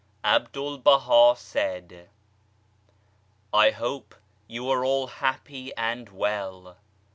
[0.23, 1.89] A BDUL BAHA said:
[2.89, 2.89] ^^
[3.53, 4.15] I hope
[4.47, 6.77] you are all happy and well.